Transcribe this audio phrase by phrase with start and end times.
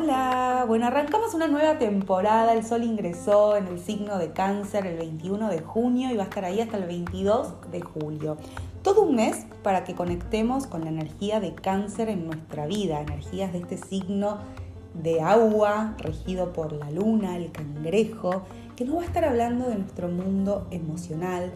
[0.00, 2.52] Hola, bueno, arrancamos una nueva temporada.
[2.52, 6.26] El sol ingresó en el signo de cáncer el 21 de junio y va a
[6.26, 8.36] estar ahí hasta el 22 de julio.
[8.82, 13.52] Todo un mes para que conectemos con la energía de cáncer en nuestra vida, energías
[13.52, 14.38] de este signo
[14.94, 18.42] de agua regido por la luna, el cangrejo,
[18.76, 21.50] que nos va a estar hablando de nuestro mundo emocional,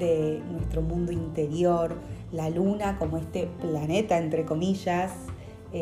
[0.00, 1.94] de nuestro mundo interior,
[2.32, 5.12] la luna como este planeta, entre comillas,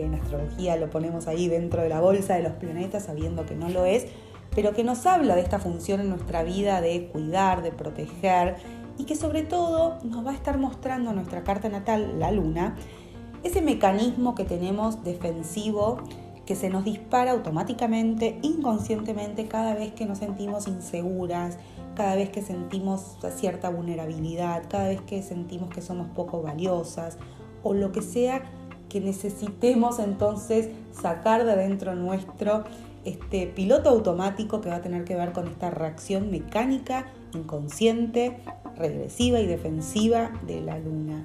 [0.01, 3.69] en astrología lo ponemos ahí dentro de la bolsa de los planetas sabiendo que no
[3.69, 4.07] lo es,
[4.55, 8.57] pero que nos habla de esta función en nuestra vida de cuidar, de proteger
[8.99, 12.77] y que sobre todo nos va a estar mostrando nuestra carta natal, la luna,
[13.43, 15.99] ese mecanismo que tenemos defensivo
[16.47, 21.59] que se nos dispara automáticamente, inconscientemente, cada vez que nos sentimos inseguras,
[21.95, 27.19] cada vez que sentimos cierta vulnerabilidad, cada vez que sentimos que somos poco valiosas
[27.63, 28.43] o lo que sea
[28.93, 32.65] que necesitemos entonces sacar de adentro nuestro
[33.07, 38.37] este piloto automático que va a tener que ver con esta reacción mecánica, inconsciente,
[38.77, 41.25] regresiva y defensiva de la luna.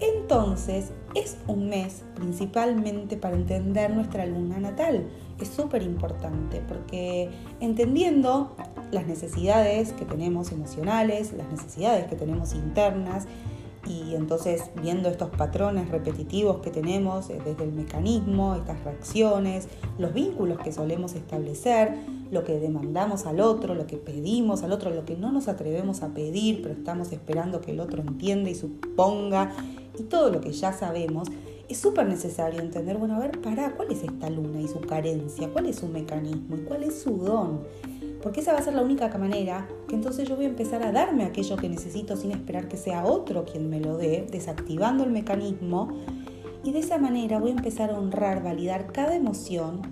[0.00, 5.06] Entonces es un mes principalmente para entender nuestra luna natal.
[5.38, 7.28] Es súper importante porque
[7.60, 8.56] entendiendo
[8.92, 13.26] las necesidades que tenemos emocionales, las necesidades que tenemos internas,
[13.86, 19.68] y entonces viendo estos patrones repetitivos que tenemos eh, desde el mecanismo, estas reacciones,
[19.98, 21.94] los vínculos que solemos establecer,
[22.30, 26.02] lo que demandamos al otro, lo que pedimos al otro, lo que no nos atrevemos
[26.02, 29.52] a pedir, pero estamos esperando que el otro entienda y suponga,
[29.98, 31.28] y todo lo que ya sabemos,
[31.68, 35.48] es súper necesario entender, bueno, a ver, para, ¿cuál es esta luna y su carencia?
[35.50, 36.56] ¿Cuál es su mecanismo?
[36.56, 37.60] ¿Y cuál es su don?
[38.24, 40.92] Porque esa va a ser la única manera que entonces yo voy a empezar a
[40.92, 45.10] darme aquello que necesito sin esperar que sea otro quien me lo dé, desactivando el
[45.10, 45.90] mecanismo.
[46.64, 49.82] Y de esa manera voy a empezar a honrar, validar cada emoción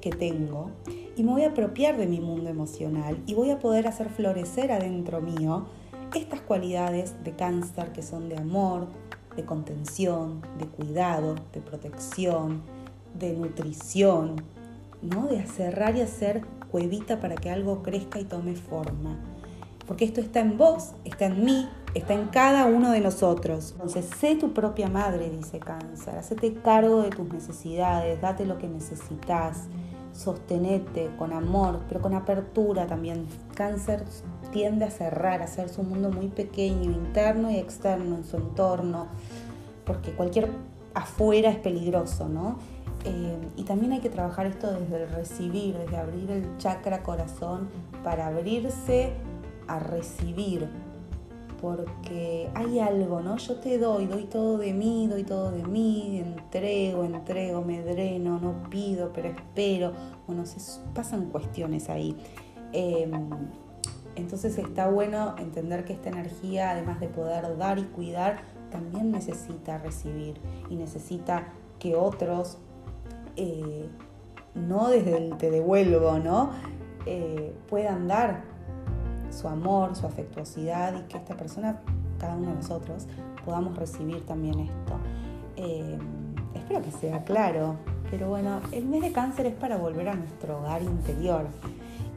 [0.00, 0.72] que tengo
[1.16, 4.72] y me voy a apropiar de mi mundo emocional y voy a poder hacer florecer
[4.72, 5.66] adentro mío
[6.16, 8.88] estas cualidades de cáncer que son de amor,
[9.36, 12.60] de contención, de cuidado, de protección,
[13.16, 14.42] de nutrición,
[15.00, 15.28] ¿no?
[15.28, 19.18] de acerrar y hacer cuevita para que algo crezca y tome forma.
[19.86, 23.72] Porque esto está en vos, está en mí, está en cada uno de nosotros.
[23.72, 26.16] Entonces, sé tu propia madre, dice Cáncer.
[26.18, 29.64] Hacete cargo de tus necesidades, date lo que necesitas,
[30.12, 33.26] sostenete con amor, pero con apertura también.
[33.54, 34.04] Cáncer
[34.52, 39.06] tiende a cerrar, a hacer su mundo muy pequeño, interno y externo en su entorno,
[39.86, 40.50] porque cualquier
[40.98, 42.58] afuera es peligroso, ¿no?
[43.04, 47.68] Eh, y también hay que trabajar esto desde el recibir, desde abrir el chakra corazón
[48.02, 49.12] para abrirse
[49.68, 50.68] a recibir.
[51.60, 53.36] Porque hay algo, ¿no?
[53.36, 58.38] Yo te doy, doy todo de mí, doy todo de mí, entrego, entrego, me dreno,
[58.38, 59.92] no pido, pero espero.
[60.26, 60.58] Bueno, se
[60.94, 62.16] pasan cuestiones ahí.
[62.72, 63.28] Em,
[64.14, 69.78] entonces está bueno entender que esta energía, además de poder dar y cuidar, también necesita
[69.78, 71.48] recibir y necesita
[71.78, 72.58] que otros
[73.36, 73.88] eh,
[74.54, 76.50] no desde el te devuelvo, ¿no?
[77.06, 78.42] Eh, puedan dar
[79.30, 81.80] su amor, su afectuosidad y que esta persona,
[82.18, 83.06] cada uno de nosotros,
[83.44, 84.98] podamos recibir también esto.
[85.56, 85.98] Eh,
[86.54, 87.76] espero que sea claro,
[88.10, 91.46] pero bueno, el mes de cáncer es para volver a nuestro hogar interior,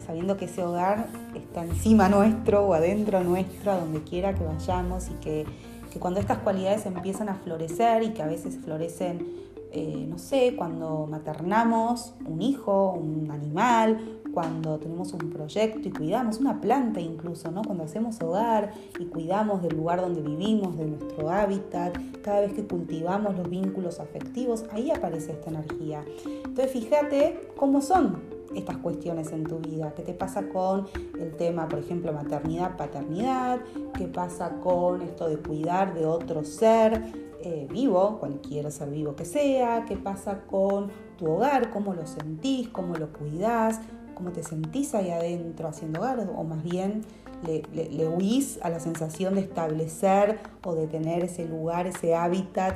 [0.05, 5.09] sabiendo que ese hogar está encima nuestro o adentro nuestro, a donde quiera que vayamos
[5.09, 5.45] y que,
[5.91, 9.41] que cuando estas cualidades empiezan a florecer y que a veces florecen
[9.73, 16.39] eh, no sé, cuando maternamos un hijo, un animal, cuando tenemos un proyecto y cuidamos
[16.39, 17.61] una planta incluso, ¿no?
[17.61, 22.67] Cuando hacemos hogar y cuidamos del lugar donde vivimos, de nuestro hábitat, cada vez que
[22.67, 26.03] cultivamos los vínculos afectivos, ahí aparece esta energía.
[26.25, 28.17] Entonces fíjate cómo son
[28.55, 30.87] estas cuestiones en tu vida, qué te pasa con
[31.19, 33.61] el tema, por ejemplo, maternidad, paternidad,
[33.97, 37.03] qué pasa con esto de cuidar de otro ser,
[37.43, 42.69] eh, vivo, cualquier ser vivo que sea, qué pasa con tu hogar, cómo lo sentís,
[42.69, 43.79] cómo lo cuidás,
[44.13, 47.01] cómo te sentís ahí adentro haciendo hogar, o más bien
[47.45, 52.75] le, le, huís a la sensación de establecer o de tener ese lugar, ese hábitat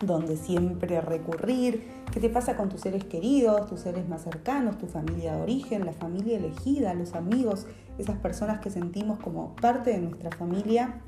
[0.00, 4.86] donde siempre recurrir, qué te pasa con tus seres queridos, tus seres más cercanos, tu
[4.86, 7.66] familia de origen, la familia elegida, los amigos,
[7.98, 11.00] esas personas que sentimos como parte de nuestra familia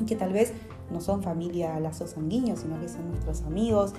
[0.00, 0.52] y que tal vez
[0.90, 3.92] no son familia lazos sanguíneos, sino que son nuestros amigos.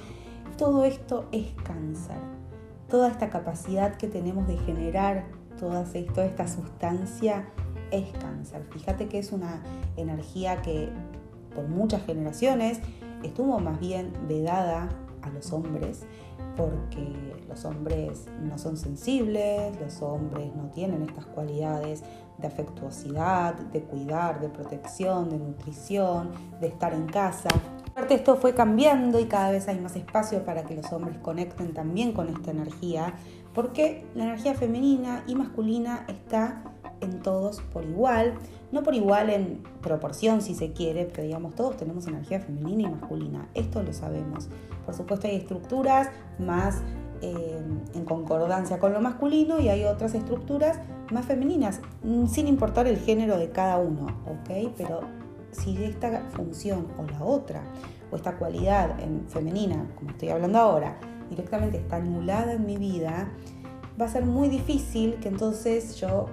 [0.58, 2.18] Todo esto es cáncer.
[2.90, 5.26] Toda esta capacidad que tenemos de generar
[5.60, 7.50] toda esta sustancia
[7.92, 8.66] es cáncer.
[8.72, 9.62] Fíjate que es una
[9.98, 10.90] energía que
[11.54, 12.80] por muchas generaciones
[13.24, 14.90] estuvo más bien vedada
[15.22, 16.06] a los hombres,
[16.56, 22.04] porque los hombres no son sensibles, los hombres no tienen estas cualidades
[22.38, 27.50] de afectuosidad, de cuidar, de protección, de nutrición, de estar en casa.
[27.92, 31.74] Aparte esto fue cambiando y cada vez hay más espacio para que los hombres conecten
[31.74, 33.14] también con esta energía,
[33.54, 36.64] porque la energía femenina y masculina está
[37.02, 38.36] en todos por igual,
[38.72, 42.92] no por igual en proporción si se quiere, pero digamos todos tenemos energía femenina y
[42.92, 44.50] masculina, esto lo sabemos.
[44.86, 46.82] Por supuesto hay estructuras más
[47.22, 47.62] eh,
[47.94, 50.80] en concordancia con lo masculino y hay otras estructuras
[51.12, 54.72] más femeninas, mm, sin importar el género de cada uno, ¿ok?
[54.78, 55.02] Pero
[55.52, 57.64] si esta función o la otra,
[58.12, 60.98] o esta cualidad en femenina, como estoy hablando ahora,
[61.30, 63.30] directamente está anulada en mi vida,
[64.00, 66.28] va a ser muy difícil que entonces yo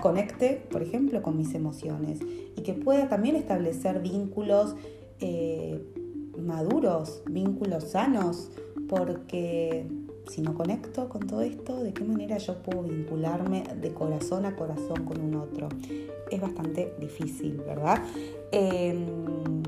[0.00, 2.20] conecte, por ejemplo, con mis emociones
[2.56, 4.74] y que pueda también establecer vínculos
[5.20, 5.80] eh,
[6.38, 8.50] maduros, vínculos sanos,
[8.88, 9.86] porque
[10.28, 14.56] si no conecto con todo esto, ¿de qué manera yo puedo vincularme de corazón a
[14.56, 15.68] corazón con un otro?
[16.30, 18.02] Es bastante difícil, ¿verdad?
[18.50, 19.62] Em,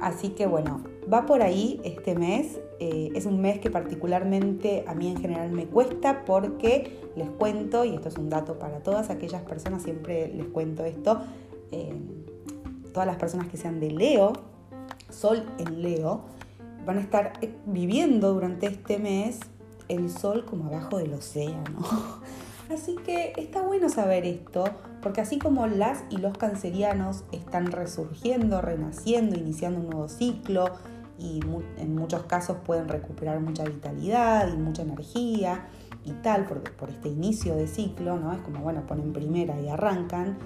[0.00, 0.82] así que bueno,
[1.12, 2.60] va por ahí este mes.
[2.80, 7.84] Eh, es un mes que particularmente a mí en general me cuesta porque les cuento,
[7.84, 11.20] y esto es un dato para todas aquellas personas, siempre les cuento esto,
[11.70, 12.24] em,
[12.92, 14.32] todas las personas que sean de Leo,
[15.10, 16.22] Sol en Leo,
[16.86, 19.40] van a estar eh, viviendo durante este mes
[19.88, 21.84] el sol como abajo del océano.
[22.72, 24.64] Así que está bueno saber esto,
[25.02, 30.64] porque así como las y los cancerianos están resurgiendo, renaciendo, iniciando un nuevo ciclo
[31.22, 31.40] y
[31.78, 35.68] en muchos casos pueden recuperar mucha vitalidad y mucha energía
[36.04, 38.32] y tal por, por este inicio de ciclo, ¿no?
[38.32, 40.36] Es como, bueno, ponen primera y arrancan.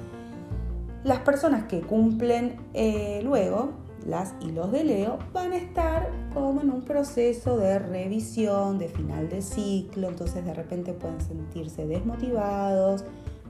[1.03, 3.73] Las personas que cumplen eh, luego
[4.07, 8.89] las y los de Leo van a estar como en un proceso de revisión, de
[8.89, 13.05] final de ciclo, entonces de repente pueden sentirse desmotivados,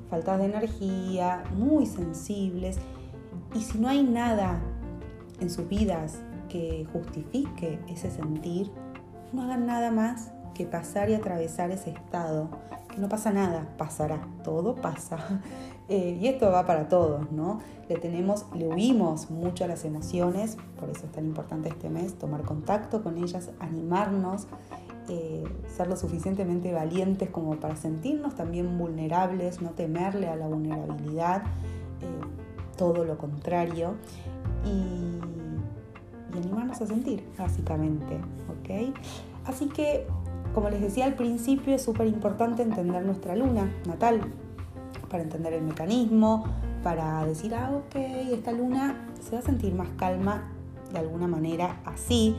[0.08, 2.78] faltas de energía, muy sensibles.
[3.54, 4.60] Y si no hay nada
[5.40, 6.20] en sus vidas
[6.56, 8.70] que justifique ese sentir,
[9.32, 12.48] no hagan nada más que pasar y atravesar ese estado.
[12.88, 15.18] Que no pasa nada, pasará, todo pasa.
[15.88, 17.60] Eh, y esto va para todos, ¿no?
[17.88, 22.18] Le tenemos, le huimos mucho a las emociones, por eso es tan importante este mes
[22.18, 24.48] tomar contacto con ellas, animarnos,
[25.08, 31.44] eh, ser lo suficientemente valientes como para sentirnos también vulnerables, no temerle a la vulnerabilidad,
[32.00, 33.94] eh, todo lo contrario,
[34.64, 35.20] y,
[36.32, 38.18] y, animarnos a sentir, básicamente.
[39.44, 40.06] Así que,
[40.54, 44.20] como les decía al principio, es súper importante entender nuestra luna natal,
[45.08, 46.44] para entender el mecanismo,
[46.82, 50.50] para decir, ah, ok, esta luna se va a sentir más calma
[50.92, 52.36] de alguna manera así,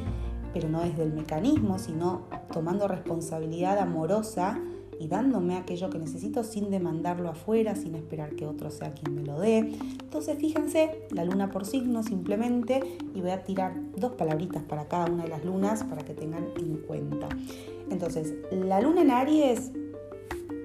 [0.53, 4.59] pero no desde el mecanismo, sino tomando responsabilidad amorosa
[4.99, 9.23] y dándome aquello que necesito sin demandarlo afuera, sin esperar que otro sea quien me
[9.23, 9.59] lo dé.
[9.99, 12.81] Entonces fíjense, la luna por signo simplemente,
[13.13, 16.47] y voy a tirar dos palabritas para cada una de las lunas para que tengan
[16.57, 17.29] en cuenta.
[17.89, 19.71] Entonces, la luna en Aries,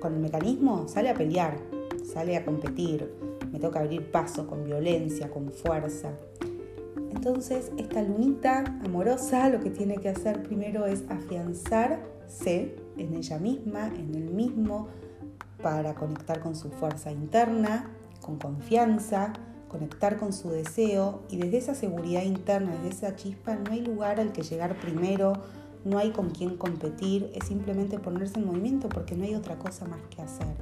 [0.00, 1.58] con el mecanismo, sale a pelear,
[2.04, 3.12] sale a competir,
[3.52, 6.18] me toca abrir paso con violencia, con fuerza.
[7.10, 13.88] Entonces, esta lunita amorosa lo que tiene que hacer primero es afianzarse en ella misma,
[13.88, 14.88] en el mismo,
[15.62, 19.32] para conectar con su fuerza interna, con confianza,
[19.68, 24.20] conectar con su deseo y desde esa seguridad interna, desde esa chispa, no hay lugar
[24.20, 25.32] al que llegar primero,
[25.84, 29.86] no hay con quién competir, es simplemente ponerse en movimiento porque no hay otra cosa
[29.86, 30.54] más que hacer.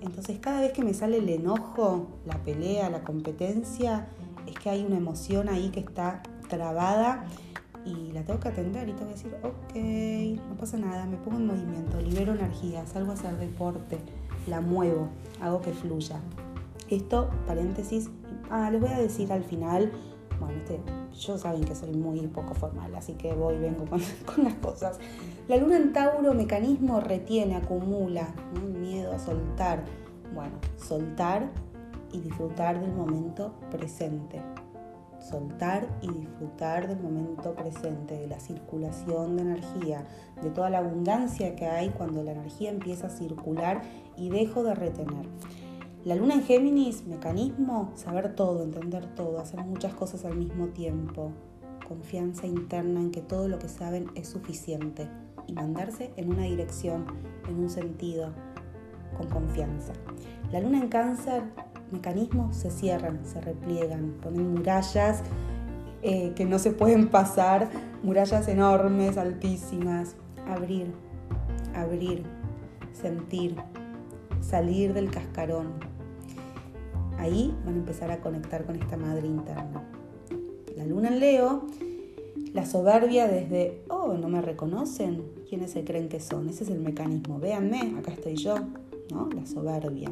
[0.00, 4.08] Entonces cada vez que me sale el enojo, la pelea, la competencia,
[4.46, 7.24] es que hay una emoción ahí que está trabada
[7.84, 11.38] y la tengo que atender y tengo que decir, ok, no pasa nada, me pongo
[11.38, 13.98] en movimiento, libero energía, salgo a hacer deporte,
[14.46, 15.08] la muevo,
[15.40, 16.20] hago que fluya.
[16.88, 18.10] Esto, paréntesis,
[18.50, 19.90] ah, les voy a decir al final,
[20.38, 20.80] bueno, este,
[21.18, 23.84] yo saben que soy muy poco formal, así que voy y vengo
[24.26, 24.98] con, las cosas.
[25.48, 28.28] La luna en Tauro, mecanismo, retiene, acumula,
[28.80, 29.84] miedo a soltar.
[30.34, 31.50] Bueno, soltar
[32.12, 34.40] y disfrutar del momento presente.
[35.22, 40.04] Soltar y disfrutar del momento presente, de la circulación de energía,
[40.42, 43.82] de toda la abundancia que hay cuando la energía empieza a circular
[44.16, 45.26] y dejo de retener.
[46.04, 51.30] La luna en Géminis, mecanismo, saber todo, entender todo, hacer muchas cosas al mismo tiempo,
[51.86, 55.08] confianza interna en que todo lo que saben es suficiente
[55.46, 57.06] y mandarse en una dirección,
[57.48, 58.32] en un sentido,
[59.16, 59.92] con confianza.
[60.50, 61.44] La luna en cáncer,
[61.92, 65.22] mecanismos se cierran, se repliegan, ponen murallas
[66.02, 67.70] eh, que no se pueden pasar,
[68.02, 70.16] murallas enormes, altísimas.
[70.48, 70.92] Abrir,
[71.74, 72.24] abrir,
[72.92, 73.54] sentir,
[74.40, 75.74] salir del cascarón.
[77.18, 79.84] Ahí van a empezar a conectar con esta madre interna.
[80.76, 81.66] La luna en Leo,
[82.52, 86.48] la soberbia desde, oh, no me reconocen, ¿quiénes se creen que son?
[86.48, 87.38] Ese es el mecanismo.
[87.38, 88.56] Véanme, acá estoy yo,
[89.10, 89.28] ¿no?
[89.34, 90.10] La soberbia.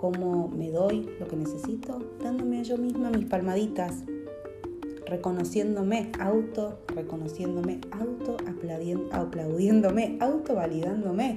[0.00, 1.98] ¿Cómo me doy lo que necesito?
[2.24, 3.96] Dándome a yo misma mis palmaditas,
[5.04, 8.38] reconociéndome, auto reconociéndome, auto
[9.14, 11.36] aplaudiéndome, auto validándome,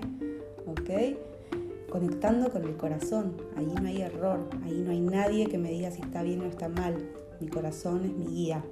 [0.65, 1.89] ¿ok?
[1.91, 5.91] Conectando con el corazón, ahí no hay error, ahí no hay nadie que me diga
[5.91, 6.95] si está bien o está mal,
[7.41, 8.63] mi corazón es mi guía.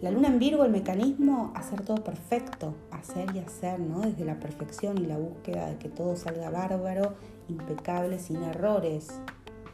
[0.00, 4.00] La luna en Virgo, el mecanismo, hacer todo perfecto, hacer y hacer, ¿no?
[4.00, 7.14] Desde la perfección y la búsqueda de que todo salga bárbaro,
[7.48, 9.20] impecable, sin errores,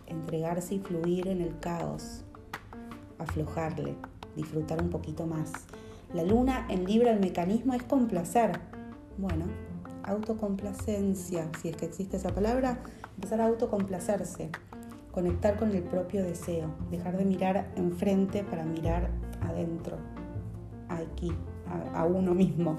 [0.06, 2.24] entregarse y fluir en el caos,
[3.18, 3.94] aflojarle,
[4.36, 5.52] disfrutar un poquito más.
[6.12, 8.58] La luna en Libra, el mecanismo es complacer.
[9.18, 9.44] Bueno,
[10.02, 12.80] autocomplacencia, si es que existe esa palabra,
[13.14, 14.50] empezar a autocomplacerse,
[15.12, 19.10] conectar con el propio deseo, dejar de mirar enfrente para mirar
[19.42, 19.98] adentro,
[20.88, 21.32] aquí,
[21.94, 22.78] a, uno mismo.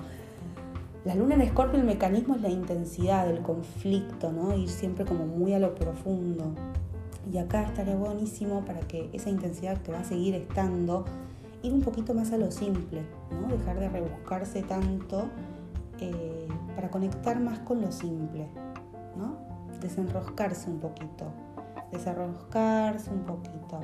[1.03, 4.55] La luna en Escorpio, el mecanismo es la intensidad, el conflicto, ¿no?
[4.55, 6.53] Ir siempre como muy a lo profundo.
[7.31, 11.05] Y acá estaría buenísimo para que esa intensidad que va a seguir estando
[11.63, 13.48] ir un poquito más a lo simple, ¿no?
[13.48, 15.29] dejar de rebuscarse tanto
[16.00, 18.48] eh, para conectar más con lo simple,
[19.15, 19.38] ¿no?
[19.79, 21.31] desenroscarse un poquito,
[21.91, 23.79] desenroscarse un poquito,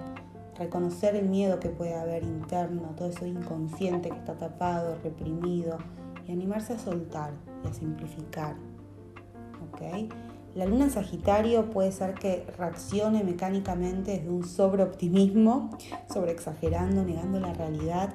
[0.57, 5.77] reconocer el miedo que puede haber interno, todo eso inconsciente que está tapado, reprimido,
[6.27, 7.31] y animarse a soltar
[7.63, 8.55] y a simplificar.
[9.71, 10.09] ¿okay?
[10.55, 15.69] La luna en Sagitario puede ser que reaccione mecánicamente desde un sobreoptimismo,
[16.11, 18.13] sobre exagerando, negando la realidad.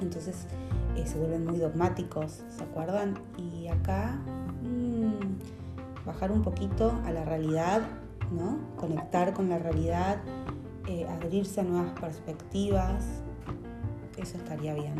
[0.00, 0.46] Entonces
[0.96, 3.14] eh, se vuelven muy dogmáticos, ¿se acuerdan?
[3.38, 4.18] Y acá
[4.62, 7.82] mmm, bajar un poquito a la realidad,
[8.32, 8.58] ¿no?
[8.76, 10.18] Conectar con la realidad,
[10.88, 13.21] eh, abrirse a nuevas perspectivas,
[14.22, 14.94] eso estaría bien.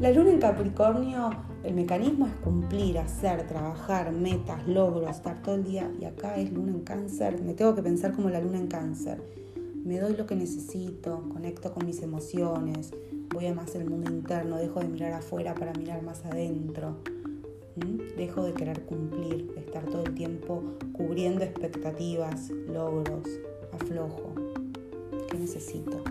[0.00, 1.30] La luna en Capricornio,
[1.62, 5.90] el mecanismo es cumplir, hacer, trabajar, metas, logros, estar todo el día.
[6.00, 9.22] Y acá es luna en cáncer, me tengo que pensar como la luna en cáncer.
[9.84, 12.92] Me doy lo que necesito, conecto con mis emociones,
[13.32, 16.98] voy a más el mundo interno, dejo de mirar afuera para mirar más adentro.
[18.16, 20.62] Dejo de querer cumplir, de estar todo el tiempo
[20.92, 23.26] cubriendo expectativas, logros,
[23.72, 24.34] aflojo.
[25.30, 26.02] ¿Qué necesito?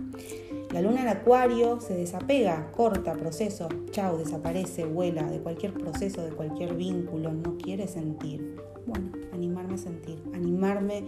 [0.74, 6.32] La luna en acuario se desapega, corta, proceso, chao, desaparece, vuela de cualquier proceso, de
[6.32, 8.56] cualquier vínculo, no quiere sentir.
[8.88, 11.04] Bueno, animarme a sentir, animarme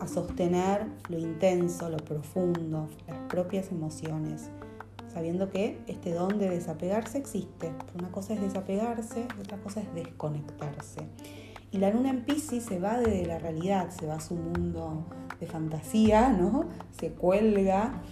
[0.00, 4.50] a sostener lo intenso, lo profundo, las propias emociones,
[5.06, 7.72] sabiendo que este don de desapegarse existe.
[7.96, 11.06] Una cosa es desapegarse, otra cosa es desconectarse.
[11.70, 15.04] Y la luna en Pisces se va de la realidad, se va a su mundo
[15.38, 16.64] de fantasía, ¿no?
[16.98, 18.02] Se cuelga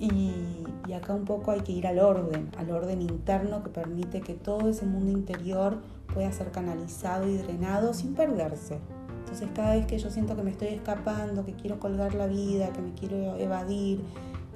[0.00, 4.34] y, acá un poco hay que ir al orden, al orden interno que permite que
[4.34, 5.78] todo ese mundo interior
[6.12, 8.80] pueda ser canalizado y drenado sin perderse.
[9.20, 12.70] Entonces cada vez que yo siento que me estoy escapando, que quiero colgar la vida,
[12.72, 14.00] que me quiero evadir,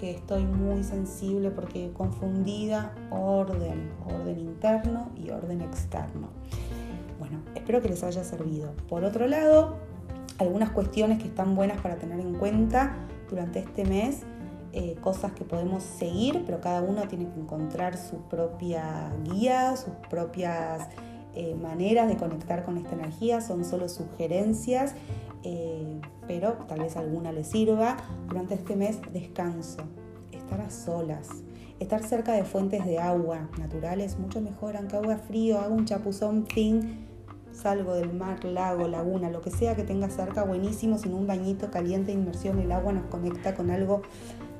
[0.01, 6.31] que estoy muy sensible porque confundida, orden, orden interno y orden externo.
[7.21, 8.73] Bueno, espero que les haya servido.
[8.89, 9.77] Por otro lado,
[10.39, 12.97] algunas cuestiones que están buenas para tener en cuenta
[13.31, 14.25] durante este mes
[14.77, 19.95] eh, cosas que podemos seguir, pero cada uno tiene que encontrar su propia guía, sus
[20.11, 20.89] propias
[21.37, 24.97] eh, maneras de conectar con esta energía, son solo sugerencias,
[25.45, 27.99] eh, pero tal vez alguna le sirva.
[28.27, 29.85] Durante este mes descanso,
[30.33, 31.29] estar a solas,
[31.79, 36.47] estar cerca de fuentes de agua naturales, mucho mejor, aunque agua frío, hago un chapuzón,
[36.47, 37.04] fin,
[37.55, 41.71] salgo del mar, lago, laguna, lo que sea que tenga cerca, buenísimo, sin un bañito
[41.71, 44.03] caliente, inmersión, el agua nos conecta con algo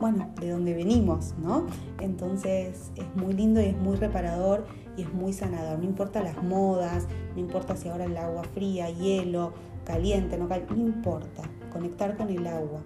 [0.01, 1.67] bueno, de donde venimos, ¿no?
[2.01, 5.79] Entonces es muy lindo y es muy reparador y es muy sanador.
[5.79, 9.53] No importa las modas, no importa si ahora el agua fría, hielo,
[9.85, 11.43] caliente, no caliente, no importa.
[11.73, 12.81] Conectar con el agua.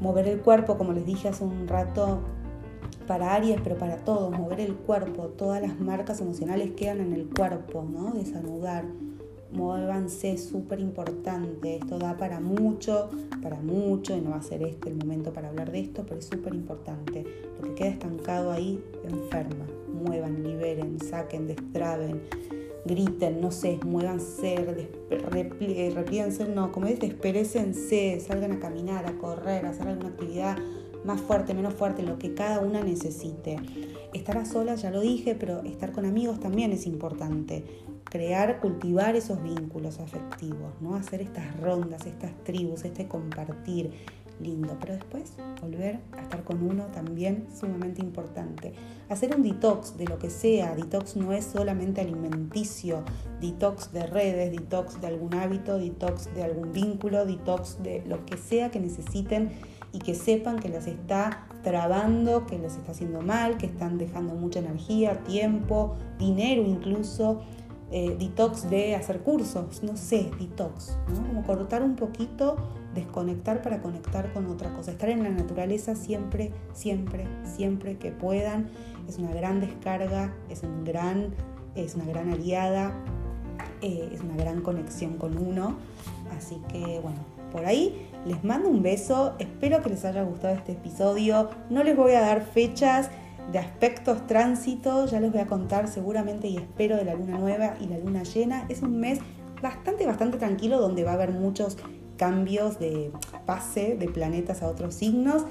[0.00, 2.20] Mover el cuerpo, como les dije hace un rato,
[3.06, 7.28] para Aries, pero para todos, mover el cuerpo, todas las marcas emocionales quedan en el
[7.28, 8.12] cuerpo, ¿no?
[8.12, 8.84] Desanudar
[9.50, 11.76] muévanse, súper importante.
[11.76, 13.08] Esto da para mucho,
[13.42, 16.18] para mucho, y no va a ser este el momento para hablar de esto, pero
[16.18, 17.24] es súper importante.
[17.60, 19.66] Lo que queda estancado ahí enferma.
[19.92, 22.22] Muevan, liberen, saquen, destraben,
[22.84, 24.86] griten, no sé, muévanse,
[25.94, 30.56] repiensen, no, como es, desperecense, salgan a caminar, a correr, a hacer alguna actividad
[31.08, 33.56] más fuerte, menos fuerte, lo que cada una necesite.
[34.12, 37.64] Estar a solas, ya lo dije, pero estar con amigos también es importante.
[38.04, 40.96] Crear, cultivar esos vínculos afectivos, ¿no?
[40.96, 43.90] Hacer estas rondas, estas tribus, este compartir,
[44.38, 48.74] lindo, pero después volver a estar con uno también sumamente importante.
[49.08, 53.02] Hacer un detox de lo que sea, detox no es solamente alimenticio,
[53.40, 58.36] detox de redes, detox de algún hábito, detox de algún vínculo, detox de lo que
[58.36, 59.52] sea que necesiten
[59.92, 64.34] y que sepan que las está trabando, que los está haciendo mal, que están dejando
[64.34, 67.40] mucha energía, tiempo, dinero incluso.
[67.90, 71.26] Eh, detox de hacer cursos, no sé, detox, ¿no?
[71.26, 72.56] Como cortar un poquito
[72.94, 74.90] desconectar para conectar con otra cosa.
[74.90, 78.68] Estar en la naturaleza siempre, siempre, siempre que puedan.
[79.08, 81.34] Es una gran descarga, es, un gran,
[81.74, 82.92] es una gran aliada,
[83.80, 85.76] eh, es una gran conexión con uno.
[86.36, 87.20] Así que bueno,
[87.52, 89.34] por ahí les mando un beso.
[89.38, 91.50] Espero que les haya gustado este episodio.
[91.70, 93.10] No les voy a dar fechas
[93.52, 97.76] de aspectos tránsitos, ya les voy a contar seguramente y espero de la luna nueva
[97.80, 98.66] y la luna llena.
[98.68, 99.20] Es un mes
[99.62, 101.78] bastante, bastante tranquilo donde va a haber muchos
[102.16, 103.10] cambios de
[103.46, 105.44] pase de planetas a otros signos,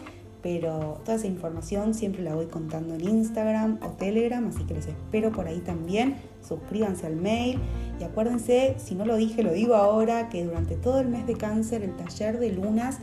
[0.48, 4.88] pero toda esa información siempre la voy contando en Instagram o Telegram, así que les
[4.88, 6.16] espero por ahí también.
[6.42, 7.60] Suscríbanse al mail
[8.00, 11.34] y acuérdense, si no lo dije, lo digo ahora, que durante todo el mes de
[11.34, 13.00] cáncer el taller de lunas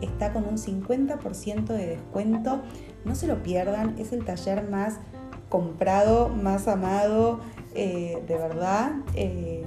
[0.00, 2.62] está con un 50% de descuento.
[3.04, 4.98] No se lo pierdan, es el taller más
[5.48, 7.38] comprado, más amado,
[7.76, 8.90] eh, de verdad.
[9.14, 9.62] Eh,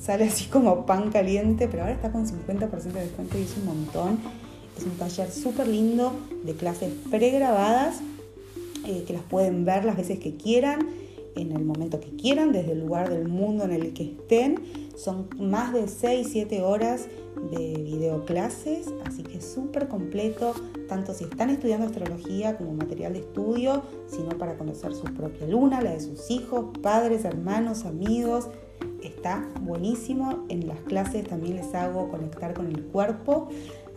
[0.00, 3.66] sale así como pan caliente, pero ahora está con 50% de descuento y es un
[3.66, 4.41] montón.
[4.76, 6.12] Es un taller súper lindo
[6.44, 8.00] de clases pregrabadas
[8.86, 10.88] eh, que las pueden ver las veces que quieran,
[11.36, 14.60] en el momento que quieran, desde el lugar del mundo en el que estén.
[14.96, 17.06] Son más de 6-7 horas
[17.50, 20.54] de videoclases, así que súper completo,
[20.88, 25.80] tanto si están estudiando astrología como material de estudio, sino para conocer su propia luna,
[25.80, 28.48] la de sus hijos, padres, hermanos, amigos,
[29.02, 30.44] está buenísimo.
[30.48, 33.48] En las clases también les hago conectar con el cuerpo,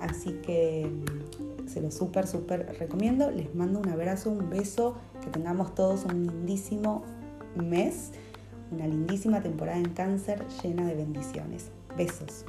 [0.06, 3.32] así que mm, se lo súper, súper recomiendo.
[3.32, 7.04] Les mando un abrazo, un beso, que tengamos todos un lindísimo
[7.56, 8.12] mes,
[8.72, 11.72] una lindísima temporada en cáncer llena de bendiciones.
[11.98, 12.46] Besos.